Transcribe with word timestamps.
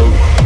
Oh. 0.00 0.37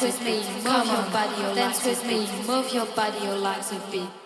Dance 0.00 0.18
with 0.18 0.26
me, 0.26 0.36
move 0.62 0.86
your 0.86 1.10
body, 1.10 1.42
your 1.42 1.54
dance 1.54 1.84
with 1.86 2.06
me, 2.06 2.28
move 2.46 2.72
your 2.72 2.86
body, 2.86 3.24
your 3.24 3.36
legs 3.36 3.72
with 3.72 3.90
beat. 3.90 4.25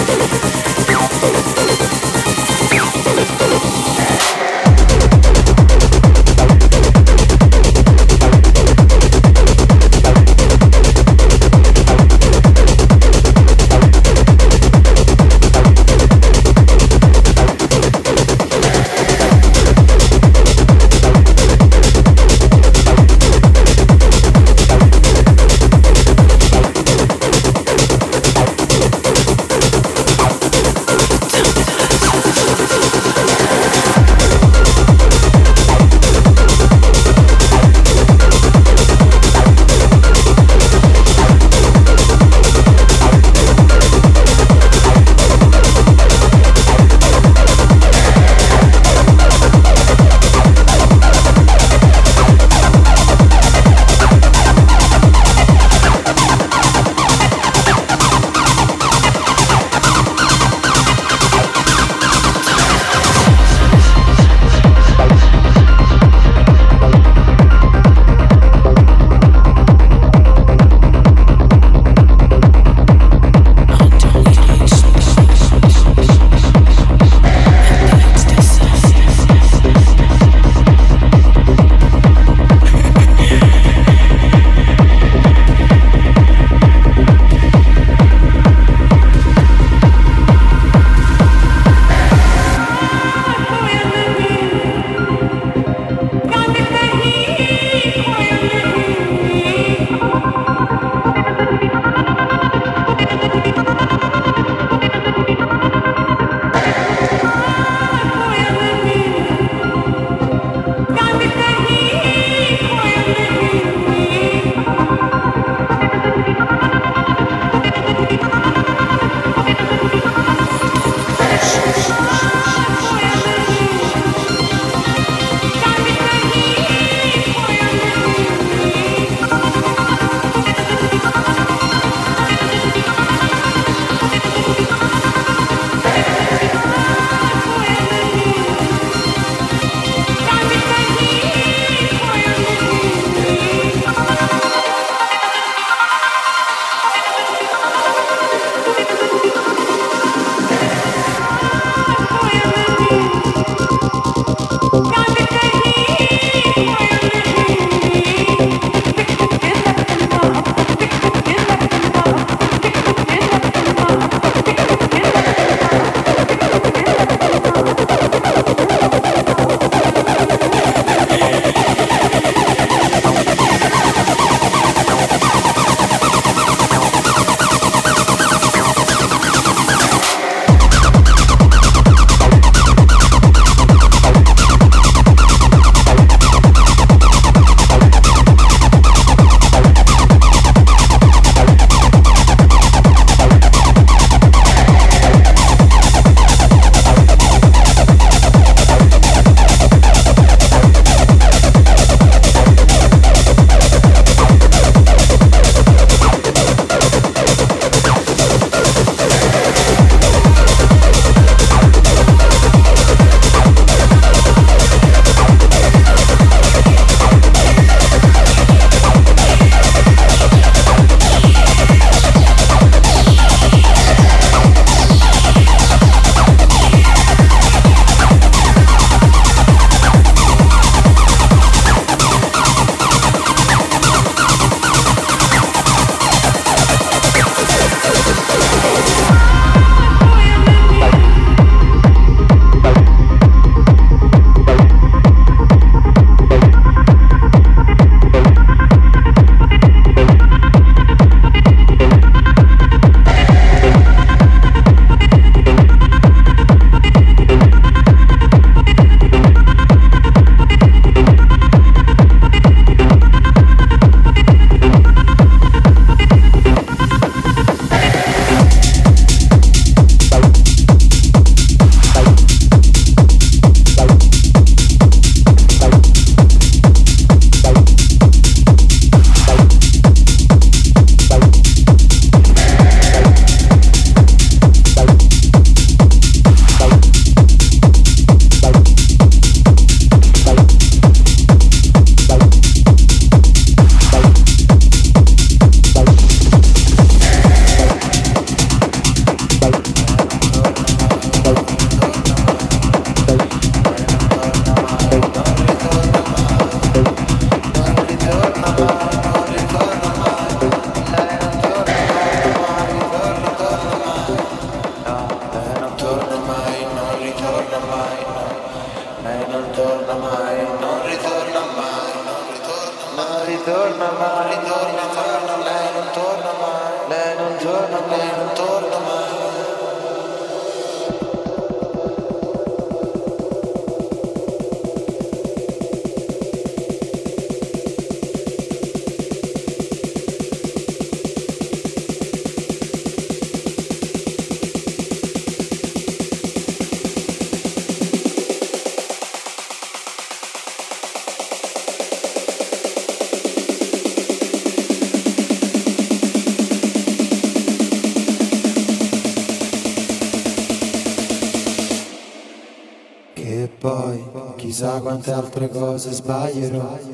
aguentar 364.81 365.23
perigosos 365.29 366.01
banheiros. 366.01 366.90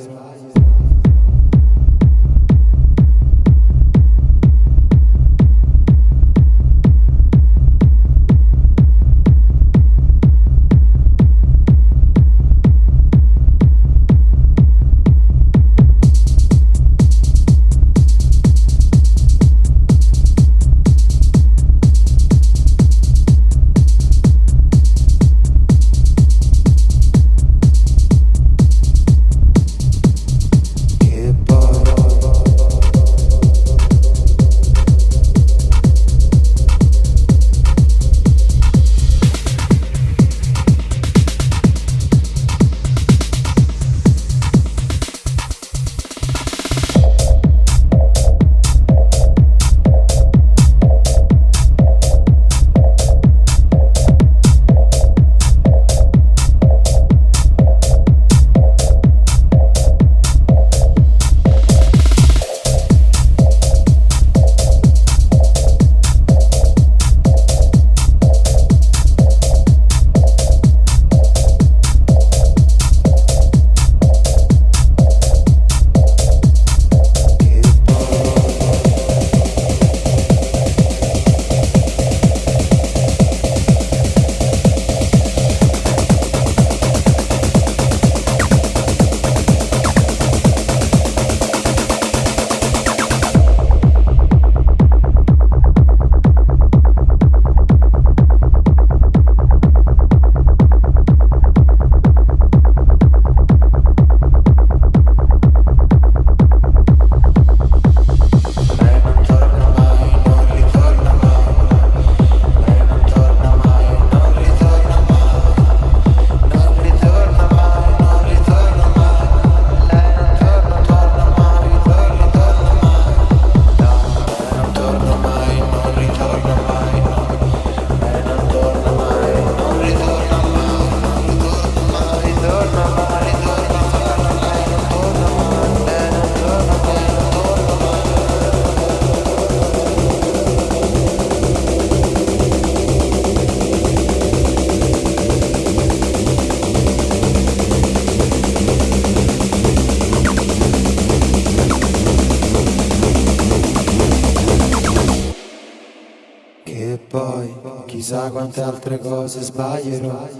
Quante 158.37 158.61
altre 158.61 158.99
cose 158.99 159.41
sbaglierò. 159.41 160.36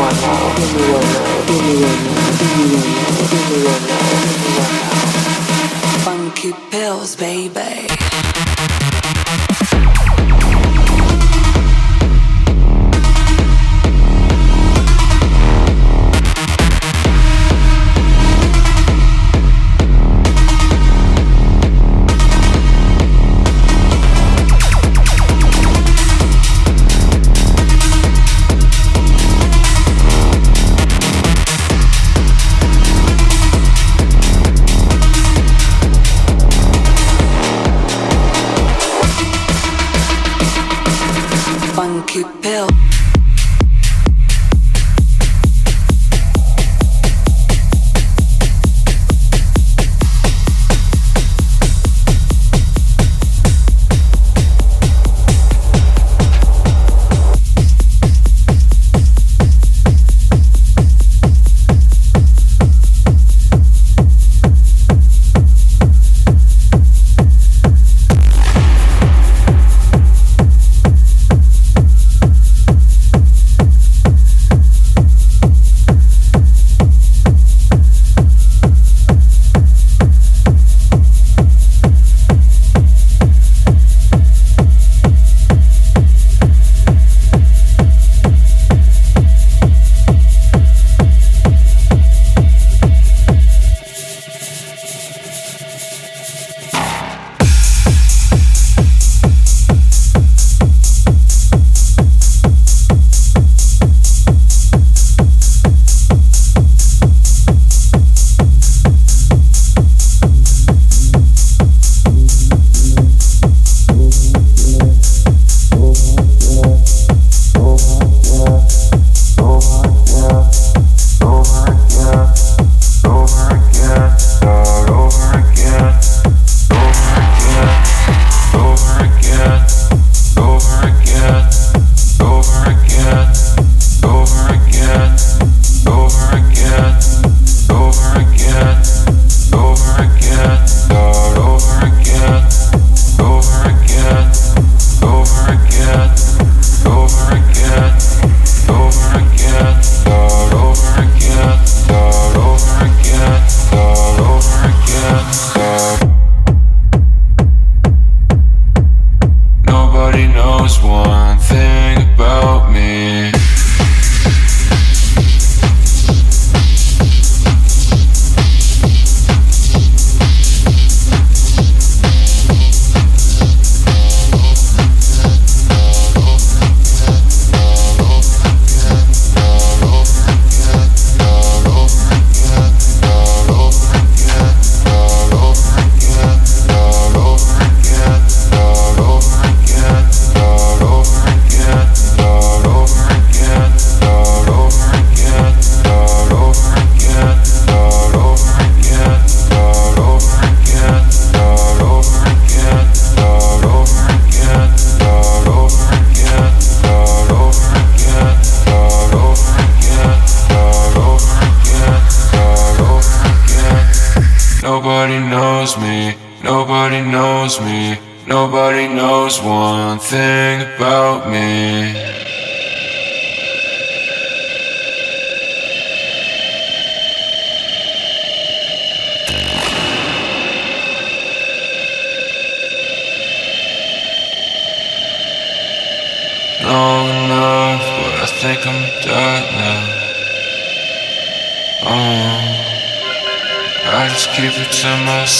I 0.00 0.12
pills, 6.70 7.16
keep 7.16 7.58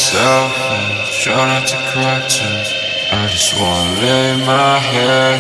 myself 0.09 0.52
and 0.72 1.12
try 1.12 1.36
not 1.36 1.66
to 1.68 1.76
cry 1.92 2.18
too 2.28 2.48
I 3.12 3.28
just 3.28 3.52
wanna 3.61 4.00
lay 4.00 4.36
my 4.46 4.78
head 4.78 5.36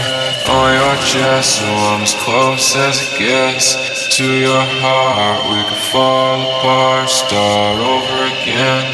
on 0.46 0.74
your 0.76 0.96
chest 1.00 1.56
so 1.56 1.64
I'm 1.64 2.02
as 2.02 2.14
close 2.14 2.76
as 2.76 3.00
it 3.00 3.18
gets 3.18 4.16
to 4.16 4.24
your 4.24 4.64
heart. 4.80 5.40
We 5.48 5.60
could 5.68 5.84
fall 5.92 6.40
apart, 6.42 7.08
start 7.08 7.78
over 7.80 8.18
again. 8.34 8.84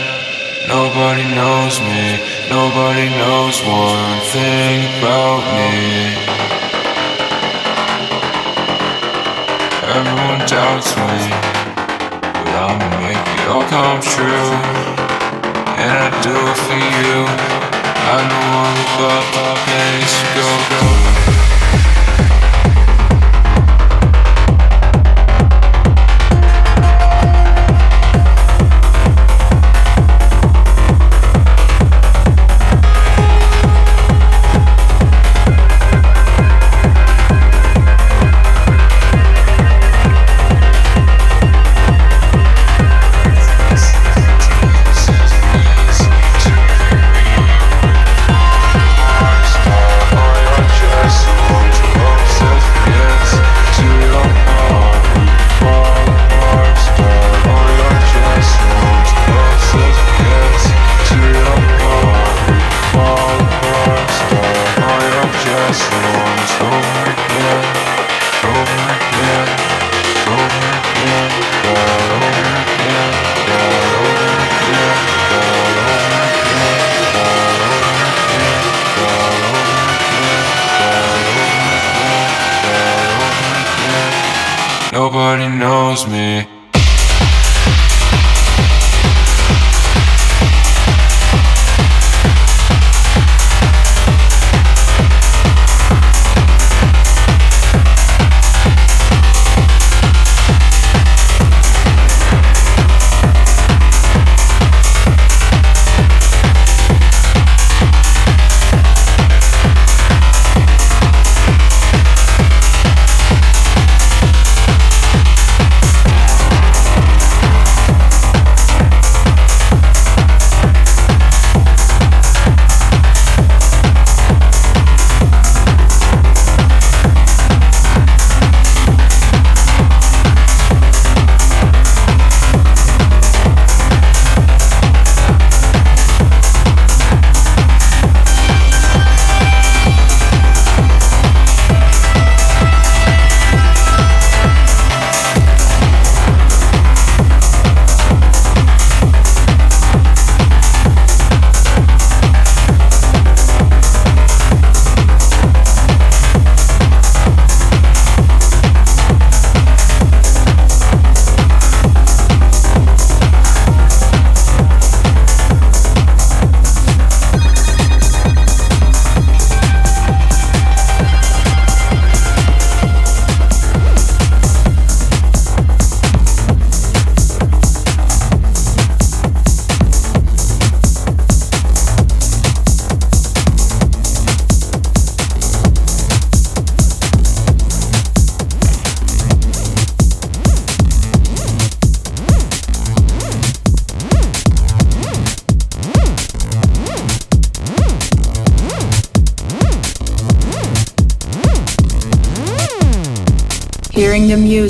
Nobody 0.68 1.27
knows 1.35 1.81
me, 1.81 2.22
nobody 2.51 3.11
knows 3.18 3.62
one 3.62 4.20
thing 4.31 4.79
about 4.99 5.43
me. 5.55 5.75
Everyone 9.97 10.41
doubts 10.47 10.91
me, 10.95 11.14
but 12.22 12.55
I'ma 12.62 12.89
make 13.07 13.27
it 13.35 13.49
all 13.49 13.64
come 13.70 14.01
true. 14.01 15.04
And 15.85 15.93
I 15.93 16.09
do 16.22 16.30
it 16.30 16.57
for 16.64 16.72
you. 16.72 17.26
I 17.28 18.16
know 18.30 18.45
all 18.57 18.78
about 18.97 19.26
the 19.35 19.53
place 19.68 20.16
go. 20.35 21.09
go. 21.09 21.14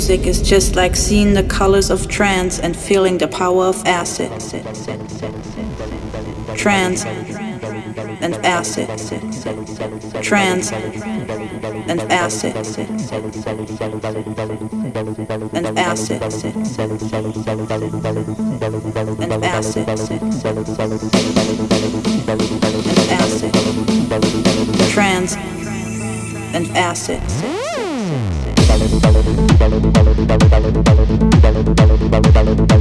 Music 0.07 0.27
is 0.27 0.39
just 0.39 0.75
like 0.75 0.95
seeing 0.95 1.33
the 1.33 1.41
colors 1.41 1.89
of 1.89 2.07
trance 2.07 2.59
and 2.59 2.77
feeling 2.77 3.17
the 3.17 3.27
power 3.27 3.63
of 3.63 3.83
acid. 3.87 4.29
Trance 6.55 7.05
and 7.05 8.35
acid. 8.45 8.87
Trance 10.21 10.71
and 10.71 12.01
acid. 12.11 12.55
And 15.55 15.79
acid. 15.79 16.21
And 19.23 19.43
acid. 19.43 19.89
And 21.57 21.74
acid. 29.65 29.93
Trance 29.93 30.13
and 30.13 30.53
acid. 30.53 31.15
Thank 32.35 32.59
you. 32.59 32.74